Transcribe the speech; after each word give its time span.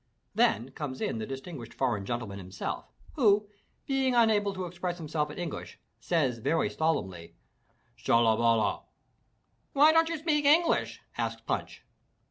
Then 0.33 0.71
comes 0.71 0.99
in 0.99 1.19
the 1.19 1.27
distinguished 1.27 1.75
foreign 1.75 2.07
gentleman 2.07 2.39
himself, 2.39 2.91
who, 3.13 3.47
being 3.85 4.15
unable 4.15 4.51
to 4.55 4.65
express 4.65 4.97
himself 4.97 5.29
in 5.29 5.37
English, 5.37 5.77
says 5.99 6.39
very 6.39 6.71
solemnly, 6.71 7.35
"Shallaballah!" 7.99 8.81
"Why 9.73 9.91
don't 9.93 10.09
you 10.09 10.17
speak 10.17 10.43
English?" 10.43 11.01
asks 11.19 11.41
Punch. 11.41 11.83